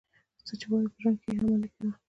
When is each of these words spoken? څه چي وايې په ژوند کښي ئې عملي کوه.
څه 0.45 0.53
چي 0.59 0.65
وايې 0.69 0.89
په 0.91 0.97
ژوند 1.01 1.17
کښي 1.21 1.29
ئې 1.31 1.39
عملي 1.41 1.69
کوه. 1.75 1.91